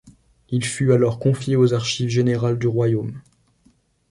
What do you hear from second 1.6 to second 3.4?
Archives générales du Royaume.